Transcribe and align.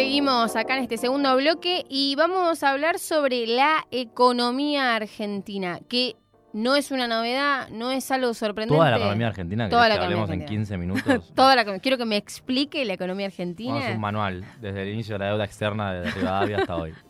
seguimos 0.00 0.56
acá 0.56 0.78
en 0.78 0.84
este 0.84 0.96
segundo 0.96 1.36
bloque 1.36 1.84
y 1.90 2.14
vamos 2.16 2.62
a 2.62 2.70
hablar 2.70 2.98
sobre 2.98 3.46
la 3.46 3.86
economía 3.90 4.96
argentina, 4.96 5.78
que 5.90 6.16
no 6.54 6.74
es 6.74 6.90
una 6.90 7.06
novedad, 7.06 7.68
no 7.68 7.90
es 7.90 8.10
algo 8.10 8.32
sorprendente. 8.32 8.78
Toda 8.78 8.90
la 8.92 8.96
economía 8.96 9.26
argentina, 9.26 9.66
que, 9.66 9.70
Toda 9.70 9.88
la 9.90 9.98
que 9.98 10.04
economía 10.04 10.22
hablemos 10.24 10.30
en 10.30 10.42
argentina. 10.42 10.78
15 10.78 10.78
minutos. 11.18 11.34
Toda 11.34 11.54
la, 11.54 11.78
quiero 11.80 11.98
que 11.98 12.06
me 12.06 12.16
explique 12.16 12.82
la 12.86 12.94
economía 12.94 13.26
Vamos 13.26 13.38
a 13.38 13.42
argentina. 13.42 13.94
un 13.94 14.00
manual, 14.00 14.44
desde 14.58 14.84
el 14.84 14.88
inicio 14.88 15.16
de 15.16 15.18
la 15.18 15.26
deuda 15.26 15.44
externa 15.44 15.92
de 15.92 16.10
Rivadavia 16.10 16.56
hasta 16.60 16.76
hoy. 16.76 16.94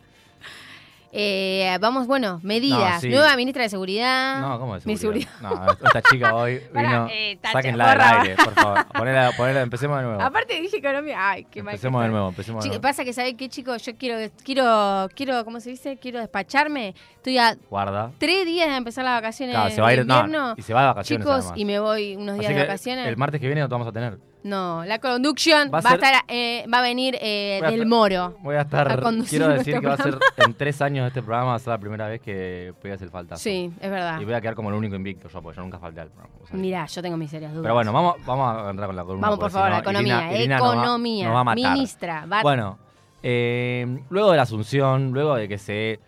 Eh, 1.12 1.76
vamos, 1.80 2.06
bueno, 2.06 2.38
medidas. 2.42 2.94
No, 2.94 3.00
sí. 3.00 3.08
Nueva 3.08 3.34
ministra 3.36 3.64
de 3.64 3.68
Seguridad. 3.68 4.40
No, 4.40 4.60
¿cómo 4.60 4.78
de 4.78 4.82
Mi 4.84 4.96
seguridad? 4.96 5.28
No, 5.42 5.72
esta 5.72 6.02
chica 6.02 6.34
hoy 6.34 6.62
vino... 6.74 7.08
eh, 7.10 7.38
sáquenla 7.50 7.90
del 7.90 8.00
aire, 8.00 8.36
por 8.36 8.54
favor. 8.54 8.86
Ponela, 8.86 9.32
ponela, 9.36 9.60
empecemos 9.62 9.98
de 9.98 10.04
nuevo. 10.04 10.22
Aparte 10.22 10.60
dije 10.60 10.76
economía. 10.76 11.30
Ay, 11.30 11.44
qué 11.50 11.62
mal. 11.62 11.74
Empecemos 11.74 12.02
de 12.02 12.08
nuevo, 12.10 12.28
empecemos 12.28 12.62
de 12.62 12.68
nuevo. 12.68 12.82
pasa 12.82 13.04
que, 13.04 13.12
¿sabe 13.12 13.34
qué, 13.34 13.48
chicos? 13.48 13.82
Yo 13.84 13.96
quiero, 13.96 14.30
quiero, 14.44 15.08
quiero, 15.16 15.44
¿cómo 15.44 15.58
se 15.60 15.70
dice? 15.70 15.96
Quiero 15.96 16.20
despacharme. 16.20 16.94
Estoy 17.20 17.36
a 17.36 17.54
Guarda. 17.68 18.12
tres 18.16 18.46
días 18.46 18.70
de 18.70 18.76
empezar 18.76 19.04
las 19.04 19.14
vacaciones 19.20 19.54
Claro, 19.54 19.70
se 19.74 19.80
va 19.82 19.88
a 19.88 19.90
de 19.90 19.96
ir, 19.98 20.06
no, 20.06 20.54
y 20.56 20.62
se 20.62 20.72
va 20.72 20.80
de 20.80 20.86
vacaciones 20.86 21.26
Chicos, 21.26 21.40
además. 21.44 21.58
y 21.58 21.64
me 21.66 21.78
voy 21.78 22.16
unos 22.16 22.36
días 22.36 22.46
Así 22.46 22.54
de 22.54 22.60
que 22.62 22.66
vacaciones. 22.66 23.06
el 23.08 23.16
martes 23.18 23.40
que 23.42 23.46
viene 23.46 23.60
no 23.60 23.68
te 23.68 23.72
vamos 23.74 23.88
a 23.88 23.92
tener. 23.92 24.18
No, 24.42 24.86
la 24.86 24.98
conducción 25.00 25.68
va, 25.68 25.72
Va 25.72 25.78
a 25.80 25.82
ser- 25.82 25.92
estar, 26.02 26.24
eh, 26.28 26.64
va 26.72 26.78
a 26.78 26.82
venir 26.82 27.18
eh, 27.20 27.60
a 27.62 27.66
del 27.70 27.80
estar- 27.82 27.86
Moro. 27.86 28.36
Voy 28.40 28.56
a 28.56 28.62
estar... 28.62 28.90
A 28.90 29.12
quiero 29.28 29.48
decir 29.48 29.78
que 29.80 29.86
va 29.86 29.92
a 29.92 29.96
ser 29.98 30.16
en 30.38 30.54
tres 30.54 30.80
años 30.80 31.04
de 31.04 31.08
este 31.08 31.20
programa, 31.22 31.50
va 31.50 31.56
a 31.56 31.58
ser 31.58 31.68
la 31.68 31.78
primera 31.78 32.08
vez 32.08 32.22
que 32.22 32.72
voy 32.80 32.90
a 32.90 32.94
hacer 32.94 33.10
falta. 33.10 33.36
Sí, 33.36 33.70
es 33.78 33.90
verdad. 33.90 34.18
Y 34.18 34.24
voy 34.24 34.32
a 34.32 34.40
quedar 34.40 34.54
como 34.54 34.70
el 34.70 34.76
único 34.76 34.96
invicto 34.96 35.28
yo, 35.28 35.42
porque 35.42 35.56
yo 35.58 35.62
nunca 35.62 35.78
falté 35.78 36.00
al 36.00 36.08
programa. 36.08 36.34
sabés. 36.46 36.54
Mirá, 36.58 36.86
yo 36.86 37.02
tengo 37.02 37.18
mis 37.18 37.30
serias 37.30 37.52
dudas. 37.52 37.64
Pero 37.64 37.74
bueno, 37.74 37.92
vamos, 37.92 38.14
vamos 38.24 38.56
a 38.66 38.70
entrar 38.70 38.86
con 38.88 38.96
la 38.96 39.04
columna. 39.04 39.26
Vamos, 39.26 39.40
por 39.40 39.50
favor, 39.50 39.68
si 39.68 39.70
la 39.72 39.76
no, 39.76 39.82
economía. 39.82 40.16
Irina- 40.24 40.38
Irina 40.38 40.58
nos 40.58 40.68
va- 40.68 40.72
economía. 40.72 41.26
nos 41.26 41.36
va 41.36 41.40
a 41.40 41.44
matar. 41.44 41.72
Ministra. 41.74 42.24
Va 42.24 42.40
Bueno, 42.42 42.78
eh, 43.22 44.00
luego 44.08 44.30
de 44.30 44.36
la 44.38 44.44
asunción, 44.44 45.10
luego 45.12 45.34
de 45.34 45.48
que 45.48 45.58
se 45.58 46.00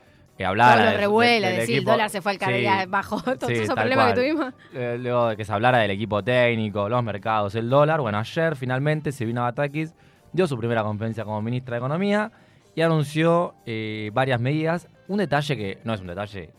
eh, 0.42 0.46
hablara. 0.46 0.82
todo 0.82 0.92
lo 0.92 0.98
revuela, 0.98 1.48
decir, 1.48 1.78
el 1.78 1.84
dólar 1.84 2.10
se 2.10 2.20
fue 2.20 2.32
al 2.32 2.38
carril, 2.38 2.68
bajó 2.88 3.20
todos 3.22 3.46
sí, 3.46 3.54
esos 3.54 3.74
problemas 3.74 4.12
que 4.12 4.20
tuvimos. 4.20 4.54
eh, 4.74 4.96
luego 5.00 5.28
de 5.28 5.36
que 5.36 5.44
se 5.44 5.52
hablara 5.52 5.78
del 5.78 5.90
equipo 5.90 6.22
técnico, 6.22 6.88
los 6.88 7.02
mercados, 7.02 7.54
el 7.54 7.68
dólar. 7.68 8.00
Bueno, 8.00 8.18
ayer 8.18 8.56
finalmente 8.56 9.12
Silvina 9.12 9.42
Batakis 9.42 9.94
dio 10.32 10.46
su 10.46 10.58
primera 10.58 10.82
conferencia 10.82 11.24
como 11.24 11.40
ministra 11.42 11.74
de 11.74 11.78
Economía 11.78 12.32
y 12.74 12.80
anunció 12.82 13.54
eh, 13.66 14.10
varias 14.12 14.40
medidas. 14.40 14.88
Un 15.08 15.18
detalle 15.18 15.56
que 15.56 15.78
no 15.84 15.94
es 15.94 16.00
un 16.00 16.06
detalle 16.06 16.50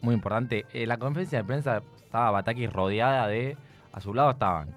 muy 0.00 0.14
importante. 0.14 0.66
En 0.72 0.88
la 0.88 0.96
conferencia 0.96 1.38
de 1.38 1.44
prensa 1.44 1.82
estaba 1.96 2.30
Batakis 2.30 2.72
rodeada 2.72 3.26
de. 3.28 3.56
A 3.92 4.00
su 4.00 4.14
lado 4.14 4.30
estaban 4.30 4.68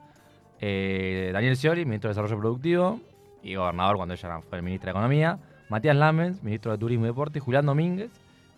eh, 0.59 1.30
Daniel 1.33 1.55
Scioli, 1.55 1.86
ministro 1.86 2.08
de 2.08 2.14
Desarrollo 2.14 2.39
Productivo 2.39 3.00
y 3.44 3.53
gobernador 3.55 3.98
cuando 3.98 4.16
ella 4.16 4.39
fue 4.50 4.61
ministra 4.61 4.88
de 4.88 4.92
Economía. 4.92 5.38
Matías 5.70 5.95
Lamens, 5.95 6.42
ministro 6.42 6.72
de 6.72 6.77
Turismo 6.77 7.05
y 7.05 7.09
Deporte. 7.09 7.39
Julián 7.39 7.66
Domínguez, 7.66 8.11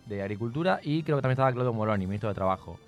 de 0.06 0.22
Agricultura. 0.22 0.80
Y 0.82 1.02
creo 1.02 1.16
que 1.18 1.22
también 1.22 1.32
estaba 1.34 1.52
Claudio 1.52 1.72
Moroni, 1.72 2.06
ministro 2.06 2.28
de 2.30 2.34
Trabajo. 2.34 2.78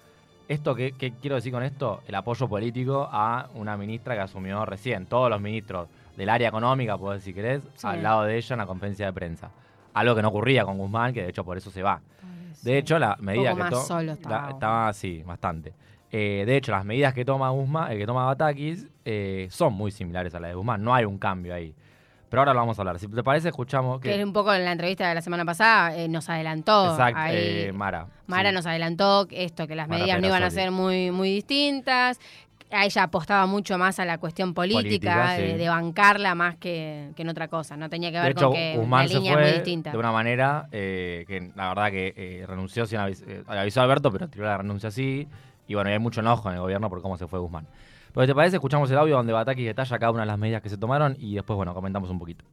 Esto 0.49 0.75
¿qué, 0.75 0.93
qué 0.93 1.13
quiero 1.13 1.37
decir 1.37 1.53
con 1.53 1.63
esto? 1.63 2.01
El 2.09 2.15
apoyo 2.15 2.49
político 2.49 3.07
a 3.13 3.49
una 3.55 3.77
ministra 3.77 4.15
que 4.15 4.21
asumió 4.23 4.65
recién. 4.65 5.05
Todos 5.07 5.29
los 5.29 5.41
ministros 5.41 5.89
del 6.17 6.29
área 6.31 6.49
económica, 6.49 6.97
podés, 6.97 7.23
si 7.23 7.35
querés, 7.35 7.63
Sí. 7.75 7.87
al 7.87 8.03
lado 8.03 8.23
de 8.23 8.37
ella 8.37 8.55
en 8.55 8.59
la 8.59 8.67
conferencia 8.67 9.07
de 9.07 9.13
prensa. 9.13 9.51
Algo 9.95 10.15
que 10.15 10.23
no 10.23 10.29
ocurría 10.29 10.65
con 10.65 10.79
Guzmán, 10.79 11.13
que 11.13 11.23
de 11.23 11.29
hecho 11.29 11.45
por 11.45 11.57
eso 11.59 11.71
se 11.71 11.83
va. 11.83 12.01
De 12.63 12.79
hecho, 12.79 12.99
la 12.99 13.17
medida 13.21 13.55
que 13.55 13.61
más 13.61 13.71
to- 13.71 13.83
solo 13.83 14.13
estaba. 14.13 14.89
así, 14.89 15.23
bastante. 15.23 15.73
Eh, 16.11 16.45
de 16.47 16.57
hecho, 16.57 16.73
las 16.73 16.85
medidas 16.85 17.13
que 17.15 17.25
toma 17.25 17.51
Guzmán, 17.51 17.93
eh, 17.93 17.99
que 17.99 18.07
toma 18.07 18.25
Batakis, 18.25 18.87
eh, 19.05 19.47
son 19.51 19.75
muy 19.75 19.91
similares 19.91 20.35
a 20.35 20.41
las 20.41 20.51
de 20.51 20.55
Guzmán. 20.55 20.83
No 20.83 20.95
hay 20.95 21.05
un 21.05 21.19
cambio 21.19 21.55
ahí. 21.55 21.75
Pero 22.31 22.43
ahora 22.43 22.53
lo 22.55 22.61
vamos 22.61 22.79
a 22.79 22.83
hablar. 22.83 22.99
Si 22.99 23.09
te 23.09 23.23
parece, 23.23 23.49
escuchamos 23.49 24.01
Que 24.01 24.11
que. 24.11 24.19
es 24.21 24.25
un 24.25 24.33
poco 24.33 24.53
en 24.53 24.65
la 24.65 24.73
entrevista 24.73 25.09
de 25.09 25.15
la 25.15 25.23
semana 25.23 25.45
pasada 25.45 25.97
eh, 25.97 26.09
nos 26.09 26.29
adelantó. 26.29 26.91
Exacto, 26.91 27.19
ahí. 27.21 27.35
eh, 27.37 27.73
Mara. 27.73 28.07
Mara 28.27 28.51
sí. 28.51 28.55
nos 28.55 28.67
adelantó 28.67 29.27
esto, 29.31 29.67
que 29.67 29.75
las 29.75 29.89
Mara 29.89 30.01
medidas 30.01 30.21
no 30.21 30.27
iban 30.29 30.43
a 30.43 30.51
ser 30.51 30.71
muy, 30.71 31.11
muy 31.11 31.31
distintas. 31.31 32.19
A 32.71 32.85
ella 32.85 33.05
apostaba 33.05 33.47
mucho 33.47 33.79
más 33.79 33.99
a 33.99 34.05
la 34.05 34.19
cuestión 34.19 34.53
política, 34.53 34.83
Política, 34.83 35.33
de, 35.33 35.53
sí. 35.53 35.57
de 35.57 35.69
bancarla 35.71 36.35
más 36.35 36.57
que, 36.57 37.13
que 37.17 37.23
en 37.23 37.31
otra 37.31 37.49
cosa. 37.49 37.79
No 37.79 37.89
tenía 37.89 38.11
que 38.11 38.19
De 38.19 38.23
ver 38.25 38.33
hecho, 38.33 38.49
con 38.49 38.55
que 38.57 38.77
la 38.91 39.09
se 39.09 39.15
línea 39.15 39.33
fue 39.33 39.43
es 39.43 39.49
muy 39.49 39.55
distinta. 39.61 39.91
de 39.91 39.97
una 39.97 40.13
manera 40.13 40.69
eh, 40.71 41.25
que 41.27 41.51
la 41.57 41.69
verdad 41.71 41.91
que 41.91 42.13
eh, 42.15 42.45
renunció 42.47 42.85
sin 42.85 42.99
avis 42.99 43.25
avisó 43.47 43.81
a 43.81 43.85
Alberto, 43.85 44.13
pero 44.13 44.29
tiró 44.29 44.45
la 44.45 44.59
renuncia 44.59 44.91
así. 44.91 45.27
Y 45.67 45.75
bueno, 45.77 45.89
y 45.89 45.95
hay 45.95 45.99
mucho 45.99 46.21
enojo 46.21 46.51
en 46.51 46.57
el 46.57 46.61
gobierno 46.61 46.91
por 46.91 47.01
cómo 47.01 47.17
se 47.17 47.27
fue 47.27 47.39
Guzmán. 47.39 47.67
Pero 48.13 48.27
¿te 48.27 48.35
parece? 48.35 48.57
Escuchamos 48.57 48.91
el 48.91 48.99
audio 48.99 49.17
donde 49.17 49.33
Batakis 49.33 49.67
detalla 49.67 49.99
cada 49.99 50.13
una 50.13 50.23
de 50.23 50.27
las 50.27 50.39
medidas 50.39 50.63
que 50.63 50.69
se 50.69 50.77
tomaron 50.77 51.17
y 51.19 51.35
después, 51.35 51.57
bueno, 51.57 51.75
comentamos 51.75 52.11
un 52.11 52.19
poquito. 52.19 52.45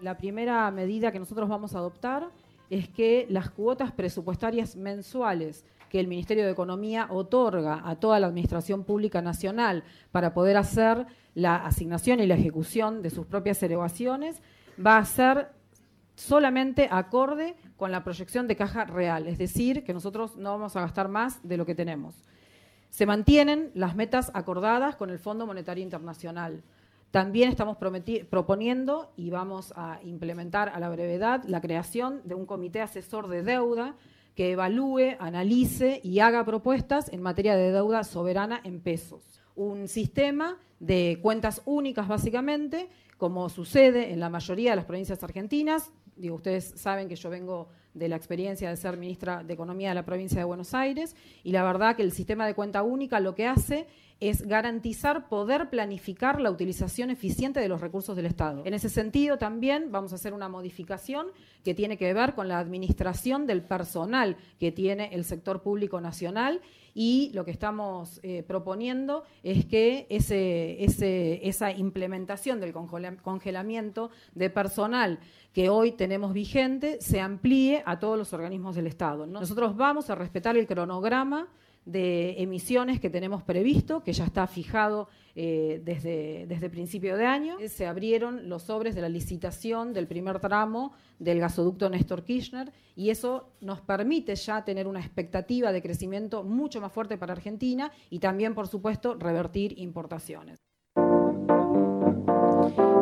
La 0.00 0.16
primera 0.16 0.70
medida 0.70 1.10
que 1.10 1.18
nosotros 1.18 1.48
vamos 1.48 1.74
a 1.74 1.78
adoptar 1.78 2.28
es 2.70 2.88
que 2.88 3.26
las 3.30 3.50
cuotas 3.50 3.92
presupuestarias 3.92 4.76
mensuales 4.76 5.64
que 5.88 6.00
el 6.00 6.06
Ministerio 6.06 6.44
de 6.44 6.52
Economía 6.52 7.06
otorga 7.10 7.82
a 7.84 7.96
toda 7.96 8.20
la 8.20 8.26
Administración 8.26 8.84
Pública 8.84 9.22
Nacional 9.22 9.84
para 10.12 10.34
poder 10.34 10.56
hacer 10.56 11.06
la 11.34 11.56
asignación 11.56 12.20
y 12.20 12.26
la 12.26 12.34
ejecución 12.34 13.02
de 13.02 13.10
sus 13.10 13.26
propias 13.26 13.62
erogaciones 13.62 14.42
va 14.84 14.98
a 14.98 15.04
ser 15.04 15.48
solamente 16.14 16.88
acorde 16.90 17.54
con 17.76 17.92
la 17.92 18.02
proyección 18.02 18.48
de 18.48 18.56
caja 18.56 18.84
real, 18.84 19.28
es 19.28 19.38
decir, 19.38 19.84
que 19.84 19.94
nosotros 19.94 20.36
no 20.36 20.50
vamos 20.50 20.76
a 20.76 20.80
gastar 20.80 21.08
más 21.08 21.40
de 21.46 21.56
lo 21.56 21.64
que 21.64 21.76
tenemos. 21.76 22.14
Se 22.90 23.06
mantienen 23.06 23.70
las 23.74 23.94
metas 23.94 24.30
acordadas 24.34 24.96
con 24.96 25.10
el 25.10 25.18
Fondo 25.18 25.46
Monetario 25.46 25.84
Internacional. 25.84 26.62
También 27.10 27.48
estamos 27.48 27.78
proponiendo 28.28 29.12
y 29.16 29.30
vamos 29.30 29.72
a 29.76 29.98
implementar 30.02 30.68
a 30.68 30.78
la 30.78 30.90
brevedad 30.90 31.42
la 31.46 31.60
creación 31.60 32.20
de 32.24 32.34
un 32.34 32.44
comité 32.44 32.80
asesor 32.80 33.28
de 33.28 33.42
deuda 33.42 33.96
que 34.34 34.52
evalúe, 34.52 35.16
analice 35.18 36.00
y 36.04 36.20
haga 36.20 36.44
propuestas 36.44 37.12
en 37.12 37.22
materia 37.22 37.56
de 37.56 37.72
deuda 37.72 38.04
soberana 38.04 38.60
en 38.62 38.80
pesos. 38.80 39.40
Un 39.56 39.88
sistema 39.88 40.58
de 40.80 41.18
cuentas 41.22 41.62
únicas, 41.64 42.06
básicamente, 42.06 42.88
como 43.16 43.48
sucede 43.48 44.12
en 44.12 44.20
la 44.20 44.30
mayoría 44.30 44.70
de 44.70 44.76
las 44.76 44.84
provincias 44.84 45.24
argentinas. 45.24 45.90
Digo, 46.14 46.36
ustedes 46.36 46.72
saben 46.76 47.08
que 47.08 47.16
yo 47.16 47.30
vengo 47.30 47.68
de 47.94 48.08
la 48.08 48.16
experiencia 48.16 48.70
de 48.70 48.76
ser 48.76 48.96
ministra 48.96 49.42
de 49.42 49.54
Economía 49.54 49.90
de 49.90 49.94
la 49.94 50.04
provincia 50.04 50.38
de 50.38 50.44
Buenos 50.44 50.74
Aires 50.74 51.16
y 51.42 51.52
la 51.52 51.62
verdad 51.62 51.96
que 51.96 52.02
el 52.02 52.12
sistema 52.12 52.46
de 52.46 52.54
cuenta 52.54 52.82
única 52.82 53.20
lo 53.20 53.34
que 53.34 53.46
hace 53.46 53.86
es 54.20 54.46
garantizar 54.46 55.28
poder 55.28 55.70
planificar 55.70 56.40
la 56.40 56.50
utilización 56.50 57.10
eficiente 57.10 57.60
de 57.60 57.68
los 57.68 57.80
recursos 57.80 58.16
del 58.16 58.26
Estado. 58.26 58.62
En 58.64 58.74
ese 58.74 58.88
sentido, 58.88 59.38
también 59.38 59.92
vamos 59.92 60.12
a 60.12 60.16
hacer 60.16 60.34
una 60.34 60.48
modificación 60.48 61.28
que 61.64 61.74
tiene 61.74 61.96
que 61.96 62.12
ver 62.12 62.34
con 62.34 62.48
la 62.48 62.58
administración 62.58 63.46
del 63.46 63.62
personal 63.62 64.36
que 64.58 64.72
tiene 64.72 65.14
el 65.14 65.24
sector 65.24 65.62
público 65.62 66.00
nacional 66.00 66.60
y 66.94 67.30
lo 67.32 67.44
que 67.44 67.52
estamos 67.52 68.18
eh, 68.24 68.42
proponiendo 68.42 69.22
es 69.44 69.66
que 69.66 70.06
ese, 70.10 70.84
esa 70.84 71.70
implementación 71.70 72.58
del 72.58 72.72
congela- 72.72 73.16
congelamiento 73.22 74.10
de 74.34 74.50
personal 74.50 75.20
que 75.52 75.68
hoy 75.68 75.92
tenemos 75.92 76.32
vigente 76.32 77.00
se 77.00 77.20
amplíe 77.20 77.84
a 77.86 78.00
todos 78.00 78.18
los 78.18 78.32
organismos 78.32 78.74
del 78.74 78.88
Estado. 78.88 79.26
¿no? 79.26 79.38
Nosotros 79.40 79.76
vamos 79.76 80.10
a 80.10 80.16
respetar 80.16 80.56
el 80.56 80.66
cronograma 80.66 81.46
de 81.88 82.34
emisiones 82.42 83.00
que 83.00 83.08
tenemos 83.08 83.42
previsto, 83.42 84.02
que 84.04 84.12
ya 84.12 84.24
está 84.26 84.46
fijado 84.46 85.08
eh, 85.34 85.80
desde, 85.82 86.46
desde 86.46 86.68
principio 86.68 87.16
de 87.16 87.24
año. 87.24 87.56
Se 87.66 87.86
abrieron 87.86 88.50
los 88.50 88.64
sobres 88.64 88.94
de 88.94 89.00
la 89.00 89.08
licitación 89.08 89.94
del 89.94 90.06
primer 90.06 90.38
tramo 90.38 90.92
del 91.18 91.40
gasoducto 91.40 91.88
Néstor 91.88 92.24
Kirchner 92.24 92.72
y 92.94 93.08
eso 93.08 93.54
nos 93.62 93.80
permite 93.80 94.34
ya 94.34 94.64
tener 94.64 94.86
una 94.86 95.00
expectativa 95.00 95.72
de 95.72 95.80
crecimiento 95.80 96.44
mucho 96.44 96.78
más 96.80 96.92
fuerte 96.92 97.16
para 97.16 97.32
Argentina 97.32 97.90
y 98.10 98.18
también, 98.18 98.54
por 98.54 98.68
supuesto, 98.68 99.14
revertir 99.14 99.78
importaciones. 99.78 100.67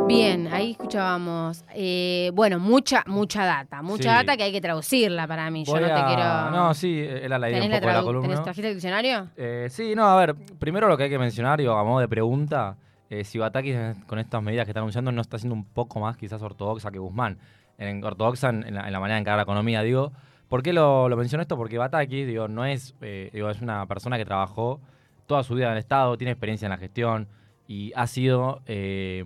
Bien, 0.06 0.46
ahí 0.52 0.70
escuchábamos. 0.72 1.64
eh, 1.74 2.30
bueno, 2.32 2.60
mucha, 2.60 3.02
mucha 3.06 3.44
data. 3.44 3.82
Mucha 3.82 4.02
Sí. 4.04 4.08
data 4.08 4.36
que 4.36 4.44
hay 4.44 4.52
que 4.52 4.60
traducirla 4.60 5.26
para 5.26 5.50
mí. 5.50 5.64
Yo 5.64 5.72
Voy 5.72 5.80
no 5.82 5.86
te 5.88 5.92
a- 5.94 6.06
quiero. 6.06 6.50
No, 6.52 6.74
sí, 6.74 7.00
era 7.00 7.38
la 7.38 7.48
idea 7.50 7.60
¿Tenés 7.60 7.66
un 7.66 7.72
la 7.72 7.78
poco 7.80 7.86
de 7.88 7.92
la 7.92 8.00
tradu- 8.00 8.04
columna. 8.04 8.28
¿tenés- 8.34 8.42
¿Trajiste 8.44 8.68
el 8.68 8.74
diccionario? 8.74 9.28
Eh, 9.36 9.66
sí, 9.70 9.94
no, 9.96 10.04
a 10.06 10.16
ver, 10.16 10.34
primero 10.60 10.88
lo 10.88 10.96
que 10.96 11.04
hay 11.04 11.10
que 11.10 11.18
mencionar, 11.18 11.58
digo, 11.58 11.72
a 11.72 11.82
modo 11.82 12.00
de 12.00 12.08
pregunta, 12.08 12.76
eh, 13.10 13.24
si 13.24 13.38
Batakis 13.38 13.74
eh, 13.74 13.94
con 14.06 14.18
estas 14.20 14.40
medidas 14.42 14.64
que 14.64 14.70
está 14.70 14.80
anunciando 14.80 15.10
no 15.10 15.20
está 15.20 15.38
siendo 15.38 15.54
un 15.56 15.64
poco 15.64 15.98
más 15.98 16.16
quizás 16.16 16.40
ortodoxa 16.40 16.90
que 16.92 16.98
Guzmán. 16.98 17.38
En, 17.78 18.02
ortodoxa 18.04 18.50
en, 18.50 18.64
en 18.66 18.74
la, 18.74 18.86
en 18.86 18.92
la 18.92 19.00
manera 19.00 19.16
de 19.16 19.20
encarar 19.22 19.38
la 19.38 19.42
economía, 19.42 19.82
digo. 19.82 20.12
¿Por 20.48 20.62
qué 20.62 20.72
lo, 20.72 21.08
lo 21.08 21.16
menciono 21.16 21.42
esto? 21.42 21.56
Porque 21.56 21.78
Batakis, 21.78 22.26
digo, 22.28 22.46
no 22.46 22.64
es, 22.64 22.94
eh, 23.00 23.30
digo, 23.32 23.50
es 23.50 23.60
una 23.60 23.84
persona 23.86 24.16
que 24.16 24.24
trabajó 24.24 24.80
toda 25.26 25.42
su 25.42 25.54
vida 25.56 25.66
en 25.66 25.72
el 25.72 25.78
Estado, 25.78 26.16
tiene 26.16 26.30
experiencia 26.30 26.66
en 26.66 26.70
la 26.70 26.78
gestión 26.78 27.26
y 27.68 27.92
ha 27.96 28.06
sido 28.06 28.62
eh, 28.66 29.24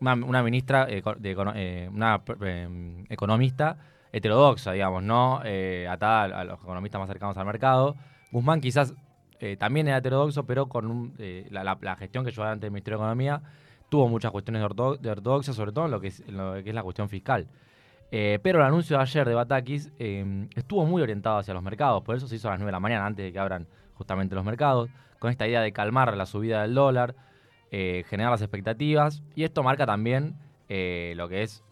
una, 0.00 0.42
ministra, 0.42 0.86
eh, 0.88 1.02
eh, 1.22 1.88
una 1.92 2.22
economista 3.08 3.78
heterodoxa, 4.12 4.72
digamos, 4.72 5.02
no 5.02 5.40
atada 5.90 6.40
a- 6.40 6.44
los 6.44 6.60
economistas 6.60 7.00
más 7.00 7.08
cercanos 7.08 7.36
al 7.36 7.46
mercado. 7.46 7.96
Guzmán 8.30 8.60
quizás 8.60 8.94
también 9.58 9.88
era 9.88 9.96
heterodoxo, 9.96 10.46
pero 10.46 10.68
con 10.68 11.14
la, 11.50 11.96
gestión 11.96 12.24
que 12.24 12.30
llevaba 12.30 12.52
ante 12.52 12.66
el 12.66 12.72
Ministerio 12.72 12.98
de 12.98 13.04
Economía 13.04 13.42
tuvo 13.88 14.08
muchas 14.08 14.30
cuestiones 14.30 14.60
de, 14.62 15.10
ortodoxia, 15.10 15.52
sobre 15.52 15.72
todo 15.72 15.86
en 15.86 15.90
lo 15.90 16.00
que 16.00 16.06
es, 16.08 16.26
lo 16.28 16.54
que 16.62 16.68
es 16.68 16.74
la 16.74 16.82
cuestión 16.82 17.08
fiscal. 17.08 17.48
Pero 18.10 18.60
el 18.60 18.64
anuncio 18.64 18.96
de 18.96 19.02
ayer 19.02 19.26
de 19.26 19.34
Batakis 19.34 19.90
estuvo 20.54 20.86
muy 20.86 21.02
orientado 21.02 21.38
hacia 21.38 21.52
los 21.54 21.62
mercados, 21.62 22.02
por 22.04 22.14
eso 22.14 22.28
se 22.28 22.36
hizo 22.36 22.48
a 22.48 22.52
las 22.52 22.60
9 22.60 22.68
de 22.68 22.72
la 22.72 22.80
mañana, 22.80 23.06
antes 23.06 23.24
de 23.24 23.32
que 23.32 23.38
abran 23.38 23.66
justamente 23.94 24.34
los 24.34 24.44
mercados, 24.44 24.88
con 25.18 25.30
esta 25.30 25.48
idea 25.48 25.60
de 25.60 25.72
calmar 25.72 26.16
la 26.16 26.26
subida 26.26 26.62
del 26.62 26.74
dólar, 26.74 27.14
eh, 27.72 28.04
generar 28.08 28.30
las 28.30 28.42
expectativas, 28.42 29.24
y 29.34 29.42
esto 29.42 29.64
marca 29.64 29.84
también 29.86 30.36
lo 30.68 31.28
que 31.28 31.42
es 31.42 31.64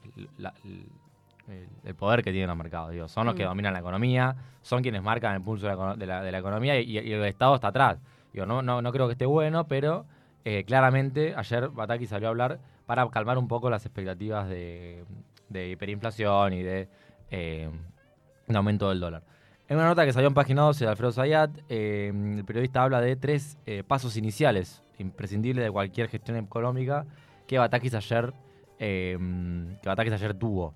el, 1.87 1.95
poder 1.95 2.23
que 2.23 2.33
tienen 2.33 2.49
los 2.49 2.57
mercados. 2.57 2.91
Digo, 2.91 3.07
son 3.09 3.27
los 3.27 3.35
que 3.35 3.45
mm. 3.45 3.49
dominan 3.49 3.73
la 3.73 3.79
economía, 3.79 4.35
son 4.61 4.83
quienes 4.83 5.03
marcan 5.03 5.37
el 5.37 5.43
pulso 5.43 5.69
de 5.69 6.07
la, 6.07 6.39
economía 6.39 6.79
y, 6.81 6.99
el 6.99 7.25
Estado 7.25 7.55
está 7.55 7.69
atrás. 7.69 7.99
Digo, 8.33 8.45
no, 8.45 8.61
no, 8.61 8.83
no 8.83 8.93
creo 8.93 9.07
que 9.07 9.13
esté 9.13 9.27
bueno, 9.27 9.69
pero 9.69 10.05
claramente 10.67 11.35
ayer 11.37 11.69
Bataki 11.69 12.07
salió 12.07 12.29
a 12.29 12.31
hablar 12.31 12.59
para 12.85 13.09
calmar 13.09 13.39
un 13.39 13.47
poco 13.47 13.71
las 13.71 13.87
expectativas 13.87 14.49
de, 14.49 15.05
de 15.51 15.71
hiperinflación 15.71 16.55
y 16.55 16.63
de 16.63 16.89
eh, 17.31 17.69
un 18.47 18.57
aumento 18.57 18.89
del 18.89 19.01
dólar. 19.01 19.23
En 19.69 19.77
una 19.77 19.87
nota 19.87 20.05
que 20.05 20.13
salió 20.13 20.29
en 20.29 20.35
página 20.35 20.63
12 20.63 20.85
de 20.85 20.91
Alfredo 20.91 21.13
Zayat, 21.13 21.51
eh, 21.69 22.11
el 22.39 22.45
periodista 22.45 22.83
habla 22.83 23.01
de 23.01 23.15
tres 23.17 23.59
eh, 23.67 23.85
pasos 23.87 24.17
iniciales 24.17 24.83
imprescindibles 25.01 25.65
de 25.65 25.71
cualquier 25.71 26.09
gestión 26.09 26.37
económica 26.37 27.07
que 27.47 27.59
Batakis 27.59 27.95
ayer, 27.95 28.33
que 28.79 29.81
Batakis 29.85 30.13
ayer 30.13 30.35
tuvo. 30.35 30.75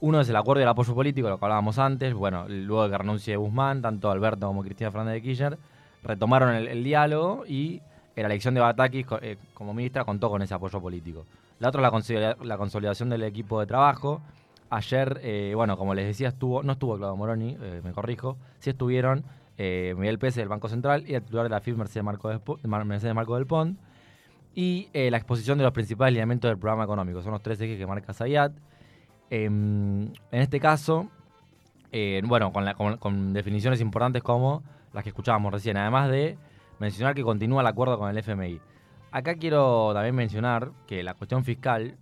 Uno 0.00 0.20
es 0.20 0.28
el 0.28 0.36
acuerdo 0.36 0.60
y 0.60 0.64
el 0.64 0.68
apoyo 0.68 0.94
político, 0.94 1.28
lo 1.28 1.38
que 1.38 1.44
hablábamos 1.44 1.78
antes. 1.78 2.14
Bueno, 2.14 2.46
luego 2.48 2.84
de 2.84 2.90
que 2.90 2.98
renuncie 2.98 3.36
Guzmán, 3.36 3.82
tanto 3.82 4.10
Alberto 4.10 4.46
como 4.46 4.62
Cristina 4.62 4.90
Fernández 4.90 5.14
de 5.14 5.22
Kirchner 5.22 5.58
retomaron 6.02 6.54
el, 6.54 6.84
diálogo 6.84 7.44
y 7.46 7.80
la 8.14 8.26
elección 8.26 8.54
de 8.54 8.60
Batakis 8.60 9.06
como 9.54 9.74
ministra 9.74 10.04
contó 10.04 10.30
con 10.30 10.42
ese 10.42 10.54
apoyo 10.54 10.80
político. 10.80 11.26
La 11.58 11.68
otra 11.68 11.80
es 11.98 12.10
la, 12.42 12.58
consolidación 12.58 13.08
del 13.08 13.22
equipo 13.22 13.60
de 13.60 13.66
trabajo. 13.66 14.20
Ayer, 14.70 15.20
eh, 15.22 15.52
bueno, 15.54 15.76
como 15.76 15.94
les 15.94 16.06
decía, 16.06 16.28
estuvo, 16.28 16.62
no 16.62 16.72
estuvo 16.72 16.96
Claudio 16.96 17.16
Moroni, 17.16 17.56
eh, 17.60 17.80
me 17.84 17.92
corrijo, 17.92 18.36
sí 18.58 18.70
estuvieron 18.70 19.24
eh, 19.58 19.94
Miguel 19.96 20.18
Pérez 20.18 20.34
del 20.36 20.48
Banco 20.48 20.68
Central 20.68 21.04
y 21.06 21.14
el 21.14 21.22
titular 21.22 21.44
de 21.44 21.50
la 21.50 21.60
FIF 21.60 21.76
Mercedes 21.76 22.04
Marco, 22.04 22.30
Mercedes 22.84 23.14
Marco 23.14 23.34
del 23.36 23.46
Pont. 23.46 23.78
Y 24.56 24.88
la 24.92 25.16
exposición 25.16 25.58
de 25.58 25.64
los 25.64 25.72
principales 25.72 26.12
lineamientos 26.12 26.48
del 26.48 26.58
programa 26.58 26.84
económico. 26.84 27.20
Son 27.22 27.32
los 27.32 27.42
tres 27.42 27.60
ejes 27.60 27.76
que 27.76 27.86
marca 27.88 28.12
Sayat. 28.12 28.52
Em, 29.28 30.04
en 30.04 30.40
este 30.40 30.60
caso, 30.60 31.08
bueno, 32.22 32.52
con 32.52 33.32
definiciones 33.32 33.80
importantes 33.80 34.22
como 34.22 34.62
las 34.94 35.02
que 35.02 35.10
escuchábamos 35.10 35.52
recién, 35.52 35.76
además 35.76 36.08
de 36.08 36.38
mencionar 36.78 37.14
que 37.14 37.22
continúa 37.22 37.60
el 37.60 37.66
acuerdo 37.66 37.98
con 37.98 38.08
el 38.08 38.16
FMI. 38.16 38.60
Acá 39.10 39.34
quiero 39.34 39.92
también 39.92 40.14
mencionar 40.14 40.70
que 40.86 41.02
la 41.02 41.14
cuestión 41.14 41.44
fiscal, 41.44 41.96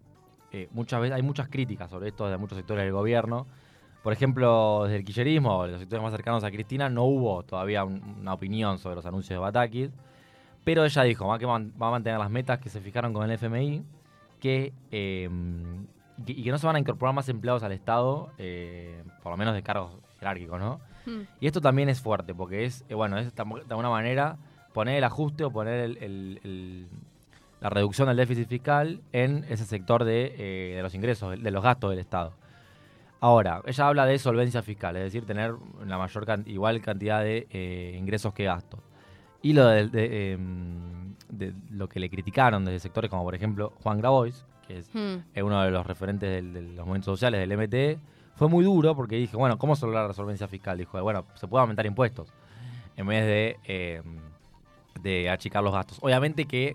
eh, 0.53 0.69
muchas 0.73 1.01
veces 1.01 1.17
hay 1.17 1.23
muchas 1.23 1.49
críticas 1.49 1.91
sobre 1.91 2.09
esto 2.09 2.29
de 2.29 2.37
muchos 2.37 2.57
sectores 2.57 2.85
del 2.85 2.93
gobierno. 2.93 3.47
Por 4.03 4.13
ejemplo, 4.13 4.83
desde 4.85 4.97
el 4.97 5.05
quillerismo, 5.05 5.67
los 5.67 5.81
sectores 5.81 6.03
más 6.03 6.13
cercanos 6.13 6.43
a 6.45 6.51
Cristina, 6.51 6.89
no 6.89 7.05
hubo 7.05 7.43
todavía 7.45 7.85
una 7.85 8.35
opinión 8.35 8.79
sobre 8.79 8.97
los 8.97 9.07
anuncios 9.07 9.37
de 9.37 9.39
Batakis. 9.39 9.91
Pero 10.65 10.85
ella 10.85 11.03
dijo 11.03 11.27
va, 11.27 11.39
que 11.39 11.47
va 11.47 11.57
a 11.57 11.91
mantener 11.91 12.19
las 12.19 12.31
metas 12.31 12.59
que 12.59 12.69
se 12.69 12.81
fijaron 12.81 13.13
con 13.13 13.25
el 13.25 13.33
FMI 13.33 13.85
que, 14.43 14.73
em, 14.91 15.87
y 16.27 16.43
que 16.43 16.51
no 16.51 16.59
se 16.59 16.67
van 16.67 16.75
a 16.75 16.79
incorporar 16.81 17.15
más 17.15 17.29
empleados 17.29 17.63
al 17.63 17.71
Estado, 17.71 18.31
eh, 18.39 19.05
por 19.23 19.31
lo 19.31 19.37
menos 19.37 19.55
de 19.55 19.63
cargos 19.63 19.93
jerárquicos, 20.19 20.59
¿no? 20.59 20.81
Hmm. 21.07 21.23
Y 21.41 21.47
esto 21.47 21.61
también 21.61 21.89
es 21.89 22.01
fuerte, 22.01 22.35
porque 22.35 22.65
es, 22.65 22.85
eh, 22.89 22.95
bueno, 22.95 23.19
es 23.19 23.33
de 23.33 23.43
alguna 23.71 23.89
manera 23.89 24.39
poner 24.75 24.97
el 24.97 25.05
ajuste 25.05 25.45
o 25.45 25.53
poner 25.53 25.97
la 27.61 27.71
reducción 27.71 28.09
del 28.09 28.17
déficit 28.17 28.49
fiscal 28.49 29.01
en 29.13 29.45
ese 29.49 29.65
sector 29.65 30.03
de, 30.03 30.35
eh, 30.37 30.83
los 30.83 30.93
ingresos, 30.95 31.41
de 31.41 31.51
los 31.53 31.63
gastos 31.63 31.91
del 31.91 32.01
Estado. 32.01 32.33
Ahora, 33.23 33.63
ella 33.67 33.87
habla 33.87 34.05
de 34.05 34.19
solvencia 34.19 34.63
fiscal, 34.63 34.97
es 34.97 35.05
decir, 35.05 35.25
tener 35.25 35.55
la 35.87 35.97
mayor 35.97 36.43
igual 36.47 36.81
cantidad 36.81 37.23
de 37.23 37.47
eh, 37.51 37.97
ingresos 37.97 38.35
que 38.35 38.45
gastos. 38.45 38.81
Y 39.43 39.53
lo 39.53 39.67
de, 39.67 40.33
em, 40.33 41.15
de, 41.29 41.55
lo 41.71 41.89
que 41.89 42.01
le 42.01 42.11
criticaron 42.11 42.65
desde 42.65 42.81
sectores 42.81 43.09
como, 43.09 43.23
por 43.23 43.37
ejemplo, 43.37 43.73
Juan 43.81 43.99
Grabois, 43.99 44.45
que 44.67 44.79
es 44.79 44.91
hmm. 44.93 45.45
uno 45.45 45.63
de 45.63 45.71
los 45.71 45.87
referentes 45.87 46.43
de 46.53 46.63
los 46.63 46.85
movimientos 46.85 47.07
sociales 47.07 47.49
del 47.49 47.57
MTE, 47.57 48.01
fue 48.35 48.49
muy 48.49 48.65
duro 48.65 48.97
porque 48.97 49.15
dije, 49.15 49.37
bueno, 49.37 49.57
¿cómo 49.57 49.77
se 49.77 49.87
la 49.87 50.13
solvencia 50.13 50.49
fiscal? 50.49 50.77
Dijo, 50.79 51.01
bueno, 51.01 51.25
se 51.35 51.47
puede 51.47 51.61
aumentar 51.61 51.87
impuestos 51.87 52.33
en 52.97 53.07
vez 53.07 53.25
de 53.25 53.57
em, 53.65 54.19
de 55.01 55.31
achicar 55.31 55.63
los 55.63 55.73
gastos. 55.73 55.99
Obviamente 56.01 56.47
que 56.47 56.75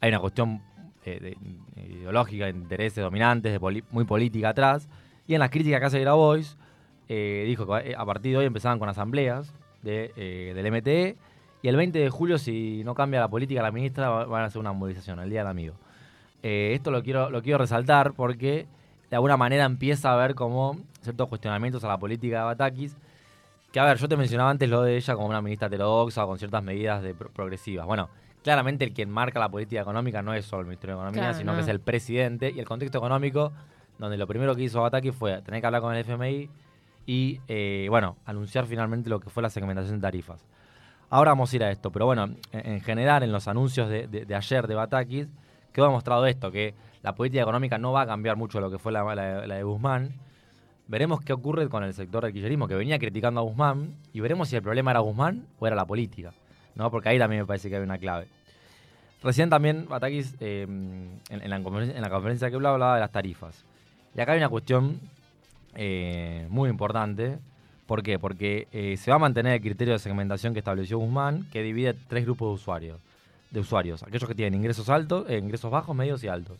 hay 0.00 0.10
una 0.10 0.20
cuestión 0.20 0.60
eh, 1.04 1.36
ideológica, 1.76 2.44
de 2.44 2.50
intereses 2.50 3.02
dominantes, 3.02 3.52
de 3.52 3.82
muy 3.90 4.04
política 4.04 4.50
atrás. 4.50 4.88
Y 5.26 5.34
en 5.34 5.40
las 5.40 5.50
críticas 5.50 5.80
que 5.80 5.86
hace 5.86 6.00
Grabois, 6.00 6.56
eh, 7.08 7.44
dijo 7.46 7.66
que 7.66 7.94
a 7.96 8.04
partir 8.04 8.32
de 8.32 8.38
hoy 8.38 8.44
empezaban 8.46 8.78
con 8.78 8.88
asambleas 8.88 9.52
de, 9.82 10.12
eh, 10.16 10.52
del 10.54 10.66
MTE. 10.72 11.16
Y 11.62 11.68
el 11.68 11.76
20 11.76 11.98
de 11.98 12.10
julio, 12.10 12.38
si 12.38 12.82
no 12.84 12.94
cambia 12.94 13.20
la 13.20 13.28
política 13.28 13.62
la 13.62 13.72
ministra, 13.72 14.08
van 14.08 14.42
a 14.42 14.46
hacer 14.46 14.60
una 14.60 14.72
movilización, 14.72 15.18
el 15.20 15.30
Día 15.30 15.40
del 15.40 15.48
Amigo. 15.48 15.74
esto 16.42 16.92
lo 16.92 17.02
quiero, 17.02 17.28
lo 17.28 17.42
quiero 17.42 17.58
resaltar 17.58 18.12
porque 18.12 18.66
de 19.10 19.16
alguna 19.16 19.36
manera 19.36 19.64
empieza 19.64 20.10
a 20.10 20.14
haber 20.14 20.36
como 20.36 20.78
ciertos 21.02 21.28
cuestionamientos 21.28 21.82
a 21.82 21.88
la 21.88 21.98
política 21.98 22.38
de 22.38 22.44
Batakis 22.44 22.96
que 23.76 23.80
a 23.80 23.84
ver, 23.84 23.98
yo 23.98 24.08
te 24.08 24.16
mencionaba 24.16 24.48
antes 24.48 24.70
lo 24.70 24.82
de 24.82 24.96
ella 24.96 25.14
como 25.14 25.26
una 25.26 25.42
ministra 25.42 25.68
heterodoxa 25.68 26.24
con 26.24 26.38
ciertas 26.38 26.62
medidas 26.62 27.02
de 27.02 27.14
progresivas. 27.14 27.84
Bueno, 27.86 28.08
claramente 28.42 28.84
el 28.84 28.94
quien 28.94 29.10
marca 29.10 29.38
la 29.38 29.50
política 29.50 29.82
económica 29.82 30.22
no 30.22 30.32
es 30.32 30.46
solo 30.46 30.62
el 30.62 30.68
Ministerio 30.68 30.96
de 30.96 31.02
Economía, 31.02 31.34
sino 31.34 31.54
que 31.54 31.60
es 31.60 31.68
el 31.68 31.80
presidente 31.80 32.50
y 32.50 32.58
el 32.58 32.64
contexto 32.64 32.96
económico, 32.96 33.52
donde 33.98 34.16
lo 34.16 34.26
primero 34.26 34.54
que 34.54 34.62
hizo 34.62 34.80
Bataki 34.80 35.10
fue 35.12 35.42
tener 35.42 35.60
que 35.60 35.66
hablar 35.66 35.82
con 35.82 35.94
el 35.94 36.00
FMI 36.00 36.48
y, 37.06 37.40
eh, 37.48 37.86
bueno, 37.88 38.16
anunciar 38.24 38.66
finalmente 38.66 39.08
lo 39.08 39.20
que 39.20 39.30
fue 39.30 39.42
la 39.42 39.50
segmentación 39.50 39.98
de 39.98 40.02
tarifas. 40.02 40.44
Ahora 41.08 41.30
vamos 41.30 41.52
a 41.52 41.56
ir 41.56 41.64
a 41.64 41.70
esto, 41.70 41.90
pero 41.92 42.06
bueno, 42.06 42.28
en, 42.52 42.80
general, 42.80 43.22
en 43.22 43.30
los 43.30 43.46
anuncios 43.46 43.88
de, 43.88 44.26
ayer 44.34 44.66
de 44.66 44.74
Batakis, 44.74 45.28
quedó 45.72 45.86
demostrado 45.86 46.26
esto, 46.26 46.50
que 46.50 46.74
la 47.02 47.14
política 47.14 47.42
económica 47.42 47.78
no 47.78 47.92
va 47.92 48.02
a 48.02 48.06
cambiar 48.06 48.36
mucho 48.36 48.60
lo 48.60 48.70
que 48.70 48.78
fue 48.78 48.90
la 48.90 49.04
de 49.04 49.62
Guzmán, 49.62 50.14
Veremos 50.88 51.20
qué 51.20 51.32
ocurre 51.32 51.68
con 51.68 51.82
el 51.82 51.94
sector 51.94 52.22
del 52.22 52.32
kirchnerismo, 52.32 52.68
que 52.68 52.76
venía 52.76 52.98
criticando 52.98 53.40
a 53.40 53.42
Guzmán, 53.42 53.96
y 54.12 54.20
veremos 54.20 54.48
si 54.48 54.56
el 54.56 54.62
problema 54.62 54.92
era 54.92 55.00
Guzmán 55.00 55.44
o 55.58 55.66
era 55.66 55.74
la 55.74 55.84
política, 55.84 56.32
¿no? 56.76 56.90
Porque 56.92 57.08
ahí 57.08 57.18
también 57.18 57.42
me 57.42 57.46
parece 57.46 57.68
que 57.68 57.76
hay 57.76 57.82
una 57.82 57.98
clave. 57.98 58.28
Recién 59.20 59.50
también 59.50 59.88
Batakis, 59.88 60.36
eh, 60.38 60.62
en, 60.62 61.50
la 61.50 62.10
conferencia 62.10 62.48
que 62.48 62.54
hablaba, 62.54 62.74
hablaba 62.74 62.94
de 62.94 63.00
las 63.00 63.10
tarifas. 63.10 63.64
Y 64.16 64.20
acá 64.20 64.32
hay 64.32 64.38
una 64.38 64.48
cuestión 64.48 64.98
eh, 65.74 66.46
muy 66.48 66.70
importante. 66.70 67.38
¿Por 67.86 68.02
qué? 68.02 68.18
Porque 68.18 68.66
eh, 68.72 68.96
se 68.96 69.10
va 69.10 69.16
a 69.16 69.20
mantener 69.20 69.52
el 69.52 69.60
criterio 69.60 69.92
de 69.92 69.98
segmentación 69.98 70.54
que 70.54 70.60
estableció 70.60 70.98
Guzmán, 70.98 71.46
que 71.52 71.62
divide 71.62 71.94
tres 72.08 72.24
grupos 72.24 72.48
de 72.48 72.54
usuarios. 72.54 73.00
De 73.50 73.60
usuarios, 73.60 74.02
aquellos 74.02 74.26
que 74.26 74.34
tienen 74.34 74.58
ingresos 74.58 74.88
altos, 74.88 75.30
ingresos 75.30 75.70
bajos, 75.70 75.94
medios 75.94 76.24
y 76.24 76.28
altos. 76.28 76.58